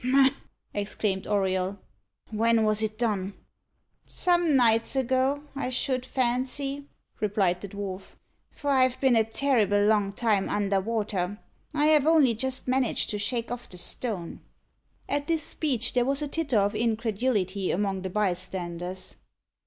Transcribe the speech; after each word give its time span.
"Ha!" 0.03 0.31
exclaimed 0.73 1.27
Auriol. 1.27 1.77
"When 2.31 2.63
was 2.63 2.81
it 2.81 2.97
done?" 2.97 3.35
"Some 4.07 4.55
nights 4.55 4.95
ago, 4.95 5.43
I 5.55 5.69
should 5.69 6.07
fancy," 6.07 6.87
replied 7.19 7.61
the 7.61 7.67
dwarf, 7.67 8.15
"for 8.49 8.71
I've 8.71 8.99
been 8.99 9.15
a 9.15 9.23
terrible 9.23 9.79
long 9.85 10.11
time 10.11 10.49
under 10.49 10.79
water. 10.79 11.37
I 11.75 11.85
have 11.85 12.07
only 12.07 12.33
just 12.33 12.67
managed 12.67 13.11
to 13.11 13.19
shake 13.19 13.51
off 13.51 13.69
the 13.69 13.77
stone." 13.77 14.39
At 15.07 15.27
this 15.27 15.43
speech 15.43 15.93
there 15.93 16.05
was 16.05 16.23
a 16.23 16.27
titter 16.27 16.57
of 16.57 16.73
incredulity 16.73 17.69
among 17.69 18.01
the 18.01 18.09
bystanders. 18.09 19.17